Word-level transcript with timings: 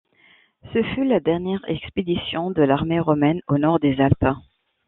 Ce 0.73 0.81
fut 0.81 1.03
la 1.05 1.19
dernière 1.19 1.61
expédition 1.67 2.49
de 2.49 2.63
l'armée 2.63 2.99
romaine 2.99 3.39
au 3.47 3.59
nord 3.59 3.79
des 3.79 4.01
Alpes. 4.01 4.35